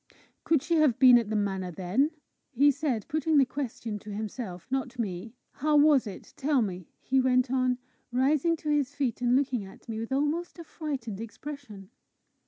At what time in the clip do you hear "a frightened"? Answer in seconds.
10.57-11.21